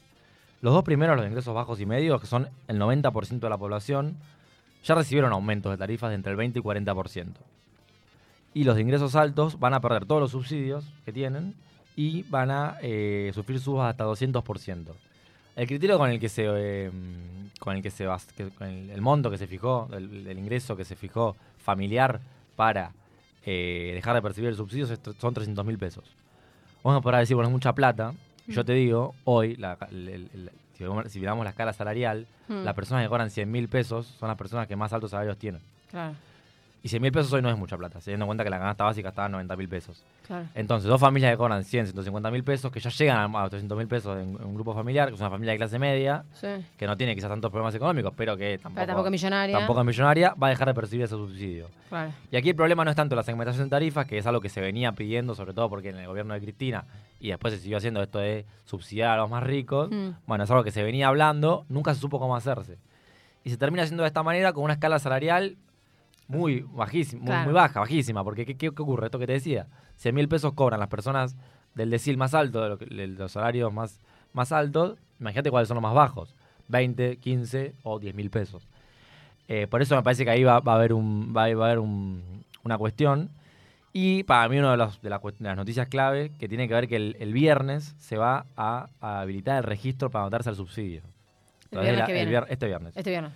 Los 0.61 0.73
dos 0.73 0.85
primeros, 0.85 1.17
los 1.17 1.27
ingresos 1.27 1.55
bajos 1.55 1.81
y 1.81 1.87
medios, 1.87 2.21
que 2.21 2.27
son 2.27 2.49
el 2.69 2.79
90% 2.79 3.41
de 3.41 3.51
la 3.51 3.59
población, 3.59 4.17
ya 4.85 4.95
recibieron 4.95 5.33
aumentos 5.33 5.73
de 5.73 5.79
tarifas 5.79 6.11
de 6.11 6.17
entre 6.17 6.33
el 6.33 6.37
20 6.37 6.59
y 6.59 6.63
40%. 6.63 7.27
Y 8.55 8.65
los 8.65 8.77
de 8.77 8.83
ingresos 8.83 9.17
altos 9.17 9.59
van 9.59 9.75
a 9.75 9.81
perder 9.81 10.05
todos 10.05 10.21
los 10.21 10.31
subsidios 10.31 10.93
que 11.05 11.13
tienen 11.13 11.55
y 11.97 12.23
van 12.25 12.51
a 12.51 12.77
eh, 12.83 13.33
sufrir 13.35 13.61
subas 13.61 13.91
hasta 13.91 14.05
200%. 14.05 14.95
El 15.57 15.67
criterio 15.67 15.97
con 15.97 16.11
el 16.11 16.21
que 16.21 16.29
se, 16.29 16.45
eh, 16.47 16.91
con 17.59 17.77
el 17.77 17.83
que 17.83 17.91
se 17.91 18.05
el, 18.61 19.01
monto 19.01 19.31
que 19.31 19.39
se 19.39 19.47
fijó, 19.47 19.89
el, 19.93 20.39
ingreso 20.39 20.77
que 20.77 20.85
se 20.85 20.97
fijó 20.97 21.35
familiar 21.59 22.21
para 22.57 22.93
eh, 23.45 23.93
dejar 23.95 24.15
de 24.15 24.23
percibir 24.23 24.51
el 24.51 24.57
subsidio 24.57 24.87
son 25.19 25.35
300 25.35 25.65
mil 25.65 25.79
pesos. 25.79 26.05
Vamos 26.85 27.01
a 27.01 27.03
poder 27.03 27.21
decir, 27.21 27.35
bueno, 27.35 27.49
es 27.49 27.53
mucha 27.53 27.75
plata, 27.75 28.13
yo 28.47 28.65
te 28.65 28.75
digo, 28.75 29.15
hoy, 29.25 29.59
si, 31.09 31.21
miramos 31.21 31.45
la 31.45 31.51
escala 31.51 31.73
salarial, 31.73 32.27
hmm. 32.49 32.63
las 32.63 32.75
personas 32.75 33.03
que 33.03 33.09
cobran 33.09 33.31
100 33.31 33.51
mil 33.51 33.69
pesos 33.69 34.07
son 34.21 34.29
las 34.29 34.37
personas 34.37 34.69
que 34.69 34.77
más 34.77 34.93
altos 34.93 35.11
salarios 35.11 35.39
tienen. 35.39 35.63
Claro. 35.91 36.15
Y 36.87 36.89
100 36.89 37.03
mil 37.03 37.11
pesos 37.11 37.33
hoy 37.33 37.43
no 37.43 37.51
es 37.51 37.59
mucha 37.59 37.77
plata, 37.77 37.99
teniendo 37.99 38.27
en 38.27 38.29
cuenta 38.29 38.45
que 38.45 38.51
la 38.51 38.61
canasta 38.61 38.85
básica 38.85 39.09
estaba 39.09 39.27
en 39.27 39.33
90 39.33 39.57
mil 39.57 39.69
pesos. 39.69 40.05
Entonces, 40.55 40.89
dos 40.89 41.01
familias 41.01 41.33
que 41.33 41.37
cobran 41.37 41.65
100, 41.65 41.87
150 41.87 42.31
mil 42.31 42.45
pesos, 42.45 42.71
que 42.71 42.79
ya 42.79 42.91
llegan 42.91 43.35
a 43.35 43.49
300 43.49 43.77
mil 43.77 43.89
pesos 43.89 44.17
en, 44.17 44.41
un 44.41 44.55
grupo 44.55 44.73
familiar, 44.73 45.09
que 45.09 45.15
es 45.15 45.21
una 45.21 45.29
familia 45.29 45.51
de 45.51 45.59
clase 45.59 45.81
media, 45.81 46.23
que 46.79 46.87
no 46.87 46.97
tiene 46.97 47.17
quizás 47.17 47.29
tantos 47.29 47.51
problemas 47.51 47.75
económicos, 47.75 48.13
pero 48.17 48.37
que 48.37 48.59
tampoco, 48.59 48.87
tampoco, 48.87 49.11
millonaria. 49.11 49.59
tampoco 49.59 49.81
es 49.81 49.87
millonaria, 49.87 50.35
va 50.41 50.47
a 50.47 50.51
dejar 50.51 50.69
de 50.69 50.75
percibir 50.75 51.07
ese 51.07 51.17
subsidio. 51.17 51.67
Y 52.31 52.37
aquí 52.37 52.51
el 52.51 52.55
problema 52.55 52.85
no 52.85 52.91
es 52.91 52.97
tanto 52.97 53.17
la 53.17 53.25
segmentación 53.25 53.65
de 53.65 53.71
tarifas, 53.71 54.07
que 54.07 54.19
es 54.19 54.27
algo 54.29 54.41
que 54.41 54.49
se 54.49 54.61
venía 54.61 54.93
pidiendo, 54.93 55.35
sobre 55.35 55.55
todo 55.55 55.69
porque 55.69 55.89
en 55.89 55.97
el 55.97 56.07
gobierno 56.07 56.35
de 56.35 56.41
Cristina, 56.41 56.85
y 57.19 57.31
después 57.31 57.53
se 57.53 57.59
siguió 57.59 57.79
haciendo 57.79 58.01
esto 58.01 58.21
de 58.21 58.47
subsidiar 58.65 59.11
a 59.11 59.17
los 59.17 59.29
más 59.29 59.43
ricos, 59.43 59.91
mm. 59.91 60.11
bueno, 60.25 60.45
es 60.45 60.51
algo 60.53 60.63
que 60.63 60.71
se 60.71 60.85
venía 60.85 61.09
hablando, 61.09 61.67
nunca 61.69 61.93
se 61.95 62.01
supo 62.01 62.21
cómo 62.21 62.37
hacerse. 62.37 62.79
Y 63.43 63.51
se 63.51 63.57
termina 63.57 63.83
haciendo 63.83 64.05
de 64.05 64.09
esta 64.09 64.23
manera 64.23 64.53
con 64.53 64.63
una 64.63 64.75
escala 64.75 65.01
salarial 65.01 65.57
muy 66.29 66.67
bajísima, 66.73 67.45
muy, 67.45 67.53
baja, 67.53 67.81
bajísima, 67.81 68.25
porque 68.25 68.45
¿qué, 68.45 68.57
¿qué, 68.57 68.69
ocurre? 68.69 69.07
Esto 69.07 69.19
que 69.19 69.27
te 69.27 69.35
decía, 69.35 69.67
100 69.97 70.15
mil 70.15 70.29
pesos 70.29 70.53
cobran 70.55 70.81
las 70.81 70.89
personas 70.89 71.37
del 71.75 71.91
decil 71.91 72.17
más 72.17 72.35
alto, 72.35 72.77
de, 72.77 73.07
los 73.07 73.33
salarios 73.33 73.73
más, 73.73 74.01
más 74.33 74.53
altos, 74.53 74.99
imagínate 75.21 75.51
cuáles 75.51 75.69
son 75.69 75.77
los 75.77 75.83
más 75.83 75.95
bajos. 75.95 76.35
20, 76.69 77.19
15 77.19 77.75
o 77.85 77.99
10 77.99 78.15
mil 78.15 78.31
pesos. 78.31 78.67
Eh, 79.49 79.67
por 79.69 79.83
eso 79.83 79.95
me 79.95 80.03
parece 80.03 80.25
que 80.25 80.31
ahí 80.31 80.43
va, 80.43 80.61
va 80.61 80.73
a 80.73 80.77
haber, 80.77 80.93
un, 80.93 81.33
va, 81.37 81.43
a 81.43 81.45
haber 81.45 81.79
un, 81.79 82.45
una 82.65 82.79
cuestión. 82.79 83.31
Y 83.93 84.25
para 84.25 84.49
mí 84.49 84.59
una 84.59 84.73
de, 84.73 84.77
los, 84.77 85.01
de, 85.01 85.11
la, 85.11 85.19
de, 85.19 85.35
las 85.39 85.57
noticias 85.57 85.89
clave 85.89 86.33
que 86.39 86.49
tiene 86.49 86.69
que 86.69 86.75
ver 86.75 86.89
que 86.89 86.97
el, 86.97 87.17
el 87.21 87.33
viernes 87.33 87.95
se 87.99 88.17
va 88.17 88.47
a, 88.57 88.89
a, 89.01 89.21
habilitar 89.21 89.57
el 89.59 89.63
registro 89.63 90.11
para 90.11 90.25
anotarse 90.25 90.51
al 90.51 90.57
subsidio. 90.57 91.03
El 91.71 91.81
viernes 91.81 92.01
la, 92.01 92.07
que 92.07 92.13
viene. 92.13 92.25
el 92.25 92.29
vier, 92.29 92.47
este 92.49 92.67
viernes. 92.67 92.97
Este 92.97 93.11
viernes. 93.11 93.33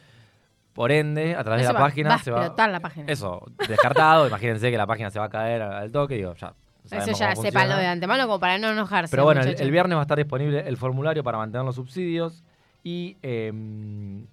Por 0.72 0.92
ende, 0.92 1.34
a 1.34 1.42
través 1.42 1.66
de 1.66 1.72
la 1.72 1.78
va, 1.78 1.86
página 1.86 2.08
va 2.10 2.14
a 2.14 2.18
se 2.18 2.30
va. 2.30 2.38
explotar 2.38 2.70
la 2.70 2.80
página. 2.80 3.12
Eso, 3.12 3.44
descartado. 3.68 4.26
imagínense 4.28 4.70
que 4.70 4.76
la 4.76 4.86
página 4.86 5.10
se 5.10 5.18
va 5.18 5.26
a 5.26 5.30
caer 5.30 5.62
al, 5.62 5.90
toque. 5.90 6.14
Digo, 6.16 6.34
ya. 6.34 6.54
Eso 6.90 7.12
ya 7.12 7.36
sépanlo 7.36 7.76
de 7.76 7.86
antemano 7.86 8.26
como 8.26 8.40
para 8.40 8.58
no 8.58 8.70
enojarse. 8.70 9.10
Pero 9.10 9.24
bueno, 9.24 9.42
el, 9.42 9.70
viernes 9.70 9.96
va 9.96 10.00
a 10.00 10.02
estar 10.02 10.16
disponible 10.16 10.60
el 10.66 10.76
formulario 10.76 11.22
para 11.22 11.38
mantener 11.38 11.64
los 11.64 11.74
subsidios. 11.74 12.42
Y 12.82 13.16
eh, 13.22 13.52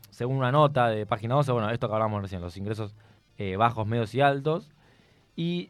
según 0.10 0.38
una 0.38 0.52
nota 0.52 0.88
de 0.88 1.06
página 1.06 1.36
12, 1.36 1.52
bueno, 1.52 1.70
esto 1.70 1.88
que 1.90 1.94
hablamos 1.94 2.22
recién, 2.22 2.42
los 2.42 2.56
ingresos 2.56 2.96
eh, 3.38 3.58
bajos, 3.58 3.86
medios 3.86 4.14
y 4.16 4.22
altos. 4.22 4.70
Y 5.36 5.70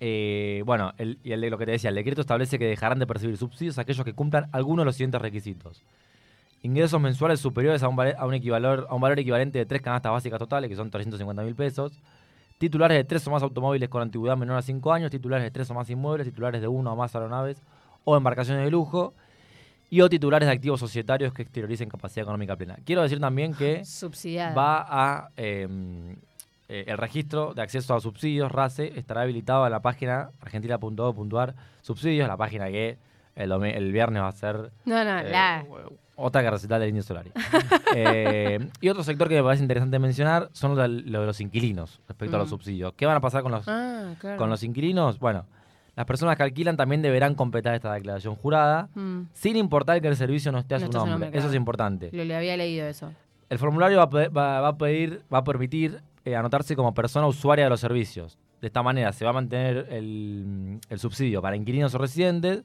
eh, 0.00 0.62
bueno, 0.64 0.94
el, 0.96 1.18
y 1.22 1.32
el, 1.32 1.42
lo 1.42 1.58
que 1.58 1.66
te 1.66 1.72
decía, 1.72 1.90
el 1.90 1.96
decreto 1.96 2.22
establece 2.22 2.58
que 2.58 2.64
dejarán 2.64 2.98
de 2.98 3.06
percibir 3.06 3.36
subsidios 3.36 3.78
aquellos 3.78 4.04
que 4.04 4.14
cumplan 4.14 4.48
algunos 4.52 4.82
de 4.82 4.86
los 4.86 4.96
siguientes 4.96 5.20
requisitos. 5.20 5.82
Ingresos 6.62 7.00
mensuales 7.00 7.40
superiores 7.40 7.82
a 7.82 7.88
un, 7.88 7.98
a 7.98 8.26
un, 8.26 8.34
equivalor, 8.34 8.86
a 8.90 8.94
un 8.94 9.00
valor 9.00 9.18
equivalente 9.18 9.58
de 9.58 9.66
tres 9.66 9.80
canastas 9.80 10.12
básicas 10.12 10.38
totales, 10.38 10.68
que 10.68 10.76
son 10.76 10.90
350 10.90 11.42
mil 11.42 11.54
pesos. 11.54 11.92
Titulares 12.58 12.98
de 12.98 13.04
tres 13.04 13.26
o 13.26 13.30
más 13.30 13.42
automóviles 13.42 13.88
con 13.88 14.02
antigüedad 14.02 14.36
menor 14.36 14.58
a 14.58 14.62
5 14.62 14.92
años, 14.92 15.10
titulares 15.10 15.44
de 15.44 15.50
tres 15.50 15.70
o 15.70 15.74
más 15.74 15.88
inmuebles, 15.88 16.26
titulares 16.26 16.60
de 16.60 16.68
uno 16.68 16.92
o 16.92 16.96
más 16.96 17.14
aeronaves 17.14 17.62
o 18.04 18.16
embarcaciones 18.16 18.64
de 18.64 18.70
lujo 18.70 19.14
y 19.88 20.02
o 20.02 20.08
titulares 20.10 20.46
de 20.46 20.52
activos 20.52 20.78
societarios 20.78 21.32
que 21.32 21.42
exterioricen 21.42 21.88
capacidad 21.88 22.24
económica 22.24 22.56
plena. 22.56 22.76
Quiero 22.84 23.02
decir 23.02 23.18
también 23.18 23.54
que 23.54 23.82
va 24.54 24.86
a 24.88 25.30
eh, 25.38 25.66
eh, 26.72 26.84
el 26.86 26.98
registro 26.98 27.52
de 27.52 27.62
acceso 27.62 27.96
a 27.96 28.00
subsidios 28.00 28.52
RACE 28.52 28.92
estará 28.96 29.22
habilitado 29.22 29.66
en 29.66 29.72
la 29.72 29.80
página 29.80 30.30
argentina.gov.ar 30.40 31.56
subsidios, 31.82 32.28
la 32.28 32.36
página 32.36 32.68
que 32.68 32.96
el, 33.36 33.52
el, 33.52 33.92
viernes 33.92 34.22
va 34.22 34.28
a 34.28 34.32
ser 34.32 34.70
no, 34.84 35.04
no, 35.04 35.18
eh, 35.18 35.30
la... 35.30 35.64
otra 36.16 36.42
que 36.42 36.50
recital 36.50 36.80
del 36.80 36.90
Indio 36.90 37.02
Solari. 37.02 37.30
Eh, 37.96 38.68
y 38.80 38.88
otro 38.88 39.02
sector 39.02 39.28
que 39.28 39.34
me 39.34 39.42
parece 39.42 39.64
interesante 39.64 39.98
mencionar 39.98 40.48
son 40.52 40.76
lo 40.76 40.82
de, 40.82 40.88
lo 40.88 41.20
de 41.22 41.26
los 41.26 41.40
inquilinos 41.40 42.00
respecto 42.06 42.36
mm. 42.36 42.38
a 42.38 42.42
los 42.42 42.50
subsidios. 42.50 42.92
¿Qué 42.92 43.04
van 43.04 43.16
a 43.16 43.20
pasar 43.20 43.42
con 43.42 43.50
los, 43.50 43.66
ah, 43.66 44.14
claro. 44.20 44.36
con 44.36 44.48
los 44.48 44.62
inquilinos? 44.62 45.18
Bueno, 45.18 45.44
las 45.96 46.06
personas 46.06 46.36
que 46.36 46.44
alquilan 46.44 46.76
también 46.76 47.02
deberán 47.02 47.34
completar 47.34 47.74
esta 47.74 47.92
declaración 47.92 48.36
jurada, 48.36 48.88
mm. 48.94 49.22
sin 49.32 49.56
importar 49.56 50.00
que 50.00 50.06
el 50.06 50.16
servicio 50.16 50.52
no 50.52 50.58
esté 50.58 50.76
a 50.76 50.78
no 50.78 50.86
su 50.86 50.92
nombre. 50.92 51.12
nombre. 51.12 51.38
Eso 51.38 51.48
es 51.48 51.54
importante. 51.54 52.10
Lo 52.12 52.22
le 52.24 52.36
había 52.36 52.56
leído 52.56 52.86
eso. 52.86 53.12
El 53.48 53.58
formulario 53.58 53.98
va 53.98 54.04
a, 54.04 54.10
pedir, 54.10 54.36
va, 54.36 54.60
va 54.60 54.68
a, 54.68 54.78
pedir, 54.78 55.22
va 55.32 55.38
a 55.38 55.44
permitir 55.44 56.00
eh, 56.24 56.36
anotarse 56.36 56.76
como 56.76 56.94
persona 56.94 57.26
usuaria 57.26 57.64
de 57.64 57.70
los 57.70 57.80
servicios. 57.80 58.38
De 58.60 58.68
esta 58.68 58.82
manera 58.82 59.12
se 59.12 59.24
va 59.24 59.30
a 59.30 59.34
mantener 59.34 59.88
el, 59.90 60.78
el 60.88 60.98
subsidio 60.98 61.42
para 61.42 61.56
inquilinos 61.56 61.94
o 61.94 61.98
residentes, 61.98 62.62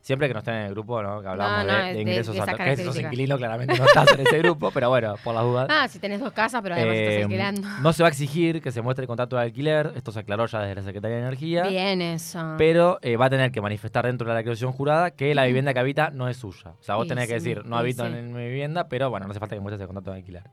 siempre 0.00 0.28
que 0.28 0.34
no 0.34 0.40
estén 0.40 0.54
en 0.54 0.62
el 0.66 0.72
grupo, 0.72 1.02
¿no? 1.02 1.20
Que 1.20 1.28
hablamos 1.28 1.66
no, 1.66 1.72
no, 1.72 1.84
de, 1.84 1.94
de, 1.94 2.00
ingresos 2.00 2.34
de, 2.34 2.40
de 2.40 2.40
a 2.40 2.44
esa 2.44 3.10
que 3.10 3.26
claramente 3.26 3.78
no 3.78 3.84
estás 3.84 4.12
en 4.12 4.20
ese 4.26 4.38
grupo, 4.42 4.70
pero 4.70 4.88
bueno, 4.88 5.14
por 5.22 5.34
las 5.34 5.44
dudas. 5.44 5.68
Ah, 5.70 5.88
si 5.88 5.98
tenés 5.98 6.20
dos 6.20 6.32
casas, 6.32 6.62
pero 6.62 6.74
además 6.74 6.94
eh, 6.94 7.08
estás 7.08 7.22
alquilando. 7.24 7.68
No 7.82 7.92
se 7.92 8.02
va 8.02 8.08
a 8.08 8.10
exigir 8.10 8.62
que 8.62 8.72
se 8.72 8.82
muestre 8.82 9.04
el 9.04 9.08
contrato 9.08 9.36
de 9.36 9.42
alquiler, 9.42 9.92
esto 9.96 10.12
se 10.12 10.20
aclaró 10.20 10.46
ya 10.46 10.60
desde 10.60 10.76
la 10.76 10.82
Secretaría 10.82 11.16
de 11.16 11.22
Energía. 11.22 11.62
Bien 11.64 12.00
eso. 12.00 12.54
Pero 12.58 12.98
eh, 13.02 13.16
va 13.16 13.26
a 13.26 13.30
tener 13.30 13.50
que 13.50 13.60
manifestar 13.60 14.06
dentro 14.06 14.26
de 14.26 14.32
la 14.32 14.38
declaración 14.38 14.72
jurada 14.72 15.10
que 15.10 15.34
la 15.34 15.46
vivienda 15.46 15.72
que 15.74 15.80
habita 15.80 16.10
no 16.10 16.28
es 16.28 16.36
suya. 16.36 16.70
O 16.78 16.82
sea, 16.82 16.96
vos 16.96 17.04
sí, 17.04 17.10
tenés 17.10 17.24
sí, 17.24 17.28
que 17.28 17.34
decir, 17.34 17.64
no 17.64 17.76
sí, 17.76 17.80
habito 17.80 18.06
en 18.06 18.32
mi 18.32 18.46
vivienda, 18.46 18.88
pero 18.88 19.10
bueno, 19.10 19.26
no 19.26 19.32
hace 19.32 19.40
falta 19.40 19.56
que 19.56 19.60
muestres 19.60 19.80
el 19.80 19.86
contrato 19.86 20.10
de 20.10 20.16
alquiler. 20.18 20.44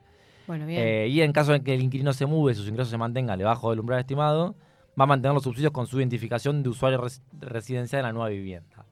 Bueno, 0.48 0.66
bien. 0.66 0.82
Eh, 0.82 1.08
y 1.08 1.22
en 1.22 1.32
caso 1.34 1.54
de 1.54 1.62
que 1.62 1.74
el 1.74 1.82
inquilino 1.82 2.14
se 2.14 2.26
mude 2.26 2.54
y 2.54 2.56
sus 2.56 2.68
ingresos 2.68 2.92
se 2.92 2.98
mantengan 2.98 3.38
debajo 3.38 3.72
del 3.72 3.80
umbral 3.80 4.00
estimado, 4.00 4.56
va 5.00 5.04
a 5.04 5.08
mantener 5.08 5.34
los 5.34 5.44
subsidios 5.44 5.72
con 5.72 5.88
su 5.88 6.00
identificación 6.00 6.64
de 6.64 6.70
usuario 6.70 7.02
res 7.02 7.22
residencial 7.40 8.02
en 8.02 8.06
la 8.06 8.14
nueva 8.14 8.30
vivienda. 8.30 8.86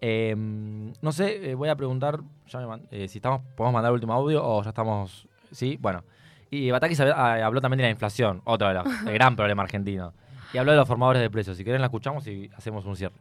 Eh, 0.00 0.34
no 0.36 1.12
sé, 1.12 1.50
eh, 1.50 1.54
voy 1.54 1.68
a 1.68 1.76
preguntar 1.76 2.20
ya 2.48 2.60
me 2.60 2.80
eh, 2.90 3.06
si 3.06 3.18
estamos, 3.18 3.42
podemos 3.54 3.74
mandar 3.74 3.90
el 3.90 3.94
último 3.94 4.12
audio 4.14 4.44
o 4.44 4.62
ya 4.62 4.70
estamos. 4.70 5.28
Sí, 5.52 5.78
bueno. 5.80 6.02
Y 6.50 6.70
Batakis 6.70 7.00
habló 7.00 7.60
también 7.60 7.78
de 7.78 7.84
la 7.84 7.90
inflación, 7.90 8.42
otro 8.44 8.68
de 8.68 8.74
los, 8.74 8.86
el 9.06 9.14
gran 9.14 9.36
problema 9.36 9.62
argentino. 9.62 10.12
Y 10.52 10.58
habló 10.58 10.72
de 10.72 10.78
los 10.78 10.88
formadores 10.88 11.22
de 11.22 11.30
precios. 11.30 11.56
Si 11.56 11.62
quieren, 11.62 11.80
la 11.80 11.86
escuchamos 11.86 12.26
y 12.26 12.50
hacemos 12.56 12.84
un 12.86 12.96
cierre. 12.96 13.14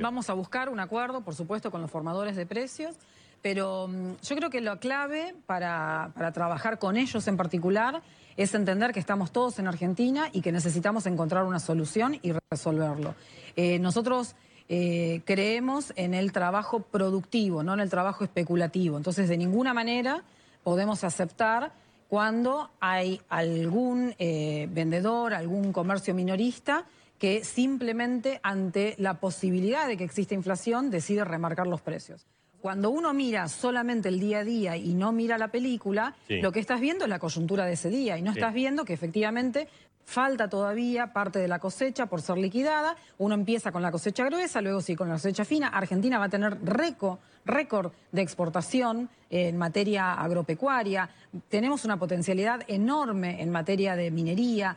Vamos 0.00 0.30
a 0.30 0.32
buscar 0.32 0.70
un 0.70 0.80
acuerdo, 0.80 1.20
por 1.20 1.34
supuesto, 1.34 1.70
con 1.70 1.82
los 1.82 1.90
formadores 1.90 2.34
de 2.34 2.46
precios, 2.46 2.96
pero 3.42 3.84
um, 3.84 4.16
yo 4.22 4.36
creo 4.36 4.48
que 4.48 4.62
lo 4.62 4.78
clave 4.78 5.34
para, 5.44 6.12
para 6.14 6.32
trabajar 6.32 6.78
con 6.78 6.96
ellos 6.96 7.28
en 7.28 7.36
particular 7.36 8.00
es 8.38 8.54
entender 8.54 8.92
que 8.92 9.00
estamos 9.00 9.32
todos 9.32 9.58
en 9.58 9.66
Argentina 9.66 10.30
y 10.32 10.40
que 10.40 10.52
necesitamos 10.52 11.04
encontrar 11.06 11.44
una 11.44 11.58
solución 11.58 12.18
y 12.22 12.32
resolverlo. 12.50 13.14
Eh, 13.56 13.78
nosotros 13.78 14.34
eh, 14.74 15.20
creemos 15.26 15.92
en 15.96 16.14
el 16.14 16.32
trabajo 16.32 16.80
productivo, 16.80 17.62
no 17.62 17.74
en 17.74 17.80
el 17.80 17.90
trabajo 17.90 18.24
especulativo. 18.24 18.96
Entonces, 18.96 19.28
de 19.28 19.36
ninguna 19.36 19.74
manera 19.74 20.22
podemos 20.64 21.04
aceptar 21.04 21.72
cuando 22.08 22.70
hay 22.80 23.20
algún 23.28 24.14
eh, 24.18 24.68
vendedor, 24.70 25.34
algún 25.34 25.74
comercio 25.74 26.14
minorista 26.14 26.86
que 27.18 27.44
simplemente 27.44 28.40
ante 28.42 28.94
la 28.96 29.20
posibilidad 29.20 29.86
de 29.86 29.98
que 29.98 30.04
exista 30.04 30.32
inflación 30.32 30.90
decide 30.90 31.22
remarcar 31.26 31.66
los 31.66 31.82
precios. 31.82 32.24
Cuando 32.62 32.88
uno 32.88 33.12
mira 33.12 33.48
solamente 33.48 34.08
el 34.08 34.20
día 34.20 34.38
a 34.38 34.44
día 34.44 34.76
y 34.78 34.94
no 34.94 35.12
mira 35.12 35.36
la 35.36 35.48
película, 35.48 36.14
sí. 36.28 36.40
lo 36.40 36.50
que 36.50 36.60
estás 36.60 36.80
viendo 36.80 37.04
es 37.04 37.10
la 37.10 37.18
coyuntura 37.18 37.66
de 37.66 37.74
ese 37.74 37.90
día 37.90 38.16
y 38.16 38.22
no 38.22 38.32
sí. 38.32 38.38
estás 38.38 38.54
viendo 38.54 38.86
que 38.86 38.94
efectivamente 38.94 39.68
falta 40.04 40.48
todavía 40.48 41.12
parte 41.12 41.38
de 41.38 41.48
la 41.48 41.58
cosecha 41.58 42.06
por 42.06 42.22
ser 42.22 42.38
liquidada. 42.38 42.96
Uno 43.18 43.34
empieza 43.34 43.72
con 43.72 43.82
la 43.82 43.90
cosecha 43.90 44.24
gruesa, 44.24 44.60
luego 44.60 44.80
sí 44.80 44.96
con 44.96 45.08
la 45.08 45.14
cosecha 45.14 45.44
fina. 45.44 45.68
Argentina 45.68 46.18
va 46.18 46.26
a 46.26 46.28
tener 46.28 46.58
récord, 46.64 47.18
récord 47.44 47.92
de 48.10 48.22
exportación 48.22 49.08
en 49.30 49.56
materia 49.56 50.14
agropecuaria. 50.14 51.08
Tenemos 51.48 51.84
una 51.84 51.98
potencialidad 51.98 52.62
enorme 52.68 53.42
en 53.42 53.50
materia 53.50 53.96
de 53.96 54.10
minería. 54.10 54.76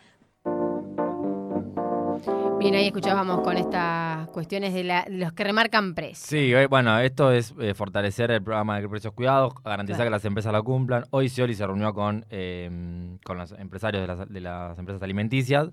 Bien, 2.65 2.73
ahí 2.73 2.87
escuchábamos 2.87 3.41
con 3.41 3.57
estas 3.57 4.27
cuestiones 4.29 4.73
de, 4.73 4.83
la, 4.83 5.03
de 5.03 5.17
los 5.17 5.33
que 5.33 5.43
remarcan 5.43 5.93
precios. 5.93 6.17
Sí, 6.17 6.51
bueno, 6.67 6.97
esto 6.97 7.31
es 7.31 7.53
eh, 7.59 7.75
fortalecer 7.75 8.31
el 8.31 8.41
programa 8.41 8.81
de 8.81 8.89
precios 8.89 9.13
cuidados, 9.13 9.53
garantizar 9.63 9.97
claro. 9.97 10.09
que 10.09 10.11
las 10.13 10.25
empresas 10.25 10.51
lo 10.51 10.63
cumplan. 10.63 11.05
Hoy 11.11 11.29
Scioli 11.29 11.53
se 11.53 11.67
reunió 11.67 11.93
con, 11.93 12.25
eh, 12.31 13.19
con 13.23 13.37
los 13.37 13.51
empresarios 13.51 14.01
de 14.01 14.07
las, 14.07 14.27
de 14.27 14.41
las, 14.41 14.79
empresas 14.79 15.03
alimenticias 15.03 15.69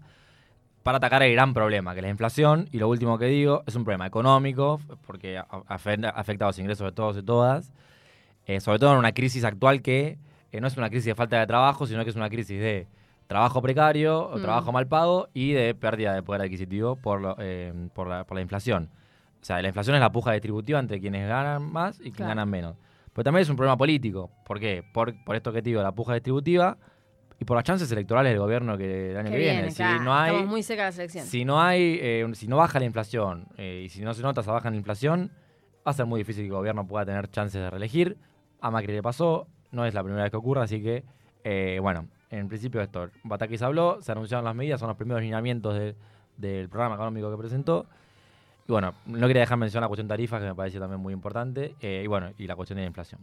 para 0.82 0.98
atacar 0.98 1.22
el 1.22 1.32
gran 1.32 1.54
problema, 1.54 1.94
que 1.94 2.00
es 2.00 2.04
la 2.04 2.10
inflación. 2.10 2.68
Y 2.72 2.76
lo 2.76 2.90
último 2.90 3.16
que 3.16 3.24
digo, 3.24 3.62
es 3.66 3.74
un 3.74 3.84
problema 3.84 4.06
económico, 4.06 4.78
porque 5.06 5.40
afecta, 5.68 6.10
afecta 6.10 6.44
a 6.44 6.48
los 6.48 6.58
ingresos 6.58 6.84
de 6.84 6.92
todos 6.92 7.16
y 7.16 7.22
todas. 7.22 7.72
Eh, 8.44 8.60
sobre 8.60 8.78
todo 8.78 8.92
en 8.92 8.98
una 8.98 9.12
crisis 9.12 9.44
actual 9.44 9.80
que 9.80 10.18
eh, 10.52 10.60
no 10.60 10.66
es 10.66 10.76
una 10.76 10.90
crisis 10.90 11.06
de 11.06 11.14
falta 11.14 11.40
de 11.40 11.46
trabajo, 11.46 11.86
sino 11.86 12.04
que 12.04 12.10
es 12.10 12.16
una 12.16 12.28
crisis 12.28 12.60
de 12.60 12.86
trabajo 13.26 13.62
precario, 13.62 14.30
mm. 14.34 14.42
trabajo 14.42 14.72
mal 14.72 14.86
pago 14.86 15.28
y 15.34 15.52
de 15.52 15.74
pérdida 15.74 16.14
de 16.14 16.22
poder 16.22 16.42
adquisitivo 16.42 16.96
por, 16.96 17.20
lo, 17.20 17.36
eh, 17.38 17.72
por, 17.94 18.08
la, 18.08 18.24
por, 18.24 18.36
la, 18.36 18.42
inflación. 18.42 18.90
O 19.40 19.44
sea, 19.44 19.60
la 19.60 19.68
inflación 19.68 19.96
es 19.96 20.00
la 20.00 20.12
puja 20.12 20.32
distributiva 20.32 20.78
entre 20.78 21.00
quienes 21.00 21.28
ganan 21.28 21.62
más 21.72 21.96
y 21.96 22.02
quienes 22.02 22.16
claro. 22.16 22.30
ganan 22.30 22.50
menos. 22.50 22.76
Pero 23.12 23.24
también 23.24 23.42
es 23.42 23.48
un 23.48 23.56
problema 23.56 23.76
político. 23.76 24.30
¿Por 24.46 24.58
qué? 24.60 24.82
Por, 24.92 25.14
por 25.24 25.36
esto 25.36 25.52
que 25.52 25.62
te 25.62 25.70
digo, 25.70 25.82
la 25.82 25.92
puja 25.92 26.14
distributiva 26.14 26.78
y 27.42 27.44
por 27.44 27.56
las 27.56 27.64
chances 27.64 27.90
electorales 27.90 28.32
del 28.32 28.38
gobierno 28.38 28.78
que 28.78 29.10
el 29.10 29.16
año 29.16 29.30
que, 29.30 29.36
que 29.36 29.38
viene. 29.38 29.62
viene. 29.62 29.70
Si 29.72 29.82
no 29.82 30.14
hay, 30.14 30.30
Estamos 30.30 30.50
muy 30.50 30.62
cerca 30.62 30.82
de 30.84 30.88
la 30.88 30.92
selección. 30.92 31.26
Si 31.26 31.44
no 31.44 31.60
hay, 31.60 31.98
eh, 32.00 32.30
si 32.34 32.46
no 32.46 32.56
baja 32.56 32.78
la 32.78 32.84
inflación 32.84 33.48
eh, 33.56 33.82
y 33.84 33.88
si 33.88 34.02
no 34.02 34.14
se 34.14 34.22
nota 34.22 34.40
esa 34.42 34.52
baja 34.52 34.68
en 34.68 34.74
la 34.74 34.78
inflación, 34.78 35.32
va 35.86 35.90
a 35.90 35.92
ser 35.92 36.06
muy 36.06 36.20
difícil 36.20 36.44
que 36.44 36.48
el 36.48 36.54
gobierno 36.54 36.86
pueda 36.86 37.04
tener 37.04 37.28
chances 37.28 37.60
de 37.60 37.68
reelegir. 37.68 38.16
A 38.60 38.70
Macri 38.70 38.92
le 38.92 39.02
pasó, 39.02 39.48
no 39.72 39.84
es 39.84 39.92
la 39.92 40.04
primera 40.04 40.22
vez 40.22 40.30
que 40.30 40.36
ocurre, 40.36 40.62
así 40.62 40.80
que, 40.80 41.04
eh, 41.42 41.78
bueno, 41.82 42.06
en 42.32 42.48
principio 42.48 42.80
esto, 42.80 43.10
Batakis 43.24 43.60
habló, 43.62 44.00
se 44.00 44.10
anunciaron 44.10 44.44
las 44.44 44.54
medidas, 44.54 44.80
son 44.80 44.88
los 44.88 44.96
primeros 44.96 45.22
lineamientos 45.22 45.74
de, 45.74 45.94
del 46.38 46.68
programa 46.68 46.94
económico 46.94 47.30
que 47.30 47.36
presentó. 47.36 47.86
Y 48.66 48.72
bueno, 48.72 48.94
no 49.06 49.26
quería 49.26 49.40
dejar 49.40 49.58
mencionar 49.58 49.82
la 49.82 49.88
cuestión 49.88 50.08
tarifas, 50.08 50.40
que 50.40 50.46
me 50.46 50.54
parece 50.54 50.78
también 50.78 51.00
muy 51.00 51.12
importante, 51.12 51.74
eh, 51.80 52.02
y 52.04 52.06
bueno, 52.06 52.30
y 52.38 52.46
la 52.46 52.56
cuestión 52.56 52.76
de 52.76 52.82
la 52.82 52.88
inflación. 52.88 53.20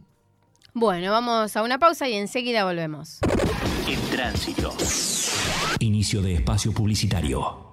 Bueno, 0.72 1.10
vamos 1.10 1.56
a 1.56 1.62
una 1.64 1.78
pausa 1.78 2.08
y 2.08 2.14
enseguida 2.14 2.64
volvemos. 2.64 3.18
En 3.88 4.00
tránsito. 4.10 4.72
Inicio 5.80 6.22
de 6.22 6.34
espacio 6.34 6.72
publicitario. 6.72 7.69